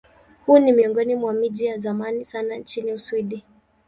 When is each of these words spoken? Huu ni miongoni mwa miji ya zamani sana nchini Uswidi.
Huu 0.45 0.59
ni 0.59 0.71
miongoni 0.71 1.15
mwa 1.15 1.33
miji 1.33 1.65
ya 1.65 1.77
zamani 1.77 2.25
sana 2.25 2.55
nchini 2.55 2.93
Uswidi. 2.93 3.43